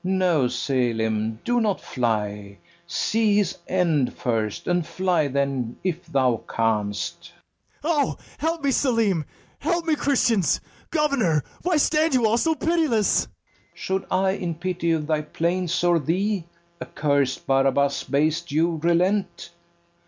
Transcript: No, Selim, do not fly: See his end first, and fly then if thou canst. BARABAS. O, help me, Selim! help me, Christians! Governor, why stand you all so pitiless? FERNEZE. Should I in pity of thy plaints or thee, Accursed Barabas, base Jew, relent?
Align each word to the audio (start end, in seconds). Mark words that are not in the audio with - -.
No, 0.03 0.47
Selim, 0.47 1.37
do 1.45 1.61
not 1.61 1.79
fly: 1.79 2.57
See 2.87 3.35
his 3.37 3.55
end 3.67 4.11
first, 4.17 4.65
and 4.65 4.83
fly 4.83 5.27
then 5.27 5.75
if 5.83 6.07
thou 6.07 6.41
canst. 6.49 7.31
BARABAS. 7.83 7.83
O, 7.83 8.17
help 8.39 8.63
me, 8.63 8.71
Selim! 8.71 9.23
help 9.59 9.85
me, 9.85 9.93
Christians! 9.95 10.59
Governor, 10.89 11.43
why 11.61 11.77
stand 11.77 12.15
you 12.15 12.25
all 12.25 12.39
so 12.39 12.55
pitiless? 12.55 13.25
FERNEZE. 13.25 13.27
Should 13.75 14.05
I 14.09 14.31
in 14.31 14.55
pity 14.55 14.91
of 14.91 15.05
thy 15.05 15.21
plaints 15.21 15.83
or 15.83 15.99
thee, 15.99 16.45
Accursed 16.81 17.45
Barabas, 17.45 18.03
base 18.03 18.41
Jew, 18.41 18.77
relent? 18.81 19.51